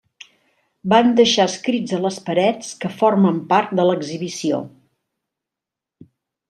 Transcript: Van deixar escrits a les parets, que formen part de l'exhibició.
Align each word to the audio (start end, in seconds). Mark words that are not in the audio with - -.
Van 0.93 1.11
deixar 1.19 1.45
escrits 1.49 1.93
a 1.97 2.01
les 2.07 2.17
parets, 2.31 2.73
que 2.85 2.93
formen 3.03 3.39
part 3.53 3.77
de 3.81 3.87
l'exhibició. 3.91 4.63